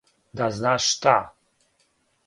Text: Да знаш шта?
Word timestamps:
Да 0.39 0.47
знаш 0.59 0.89
шта? 0.95 1.15